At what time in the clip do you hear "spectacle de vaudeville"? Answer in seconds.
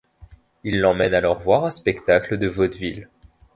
1.69-3.07